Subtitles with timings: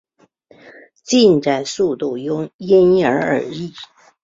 [1.03, 2.17] 进展速度
[2.57, 3.71] 因人而异。